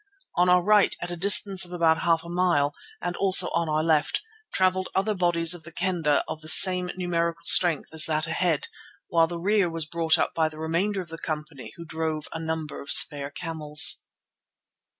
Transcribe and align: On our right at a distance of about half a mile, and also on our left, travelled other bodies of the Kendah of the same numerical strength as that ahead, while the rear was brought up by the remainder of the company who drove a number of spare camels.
On 0.35 0.49
our 0.49 0.63
right 0.63 0.95
at 0.99 1.11
a 1.11 1.15
distance 1.15 1.63
of 1.63 1.71
about 1.71 1.99
half 2.01 2.23
a 2.23 2.27
mile, 2.27 2.73
and 3.03 3.15
also 3.15 3.49
on 3.51 3.69
our 3.69 3.83
left, 3.83 4.19
travelled 4.51 4.89
other 4.95 5.13
bodies 5.13 5.53
of 5.53 5.61
the 5.61 5.71
Kendah 5.71 6.23
of 6.27 6.41
the 6.41 6.49
same 6.49 6.89
numerical 6.95 7.43
strength 7.43 7.93
as 7.93 8.05
that 8.07 8.25
ahead, 8.25 8.67
while 9.09 9.27
the 9.27 9.37
rear 9.37 9.69
was 9.69 9.85
brought 9.85 10.17
up 10.17 10.33
by 10.33 10.49
the 10.49 10.57
remainder 10.57 11.01
of 11.01 11.09
the 11.09 11.19
company 11.19 11.71
who 11.77 11.85
drove 11.85 12.27
a 12.33 12.39
number 12.39 12.81
of 12.81 12.89
spare 12.89 13.29
camels. 13.29 14.01